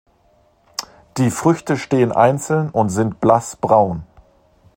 [1.17, 4.01] Die Früchte stehen einzeln und sind blassbraun.